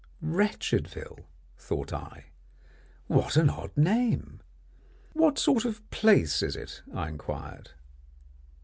[0.19, 1.27] "Wretchedville,"
[1.59, 2.31] thought I;
[3.05, 4.39] what an odd name!
[5.13, 7.69] "What sort of a place is it?" I inquired.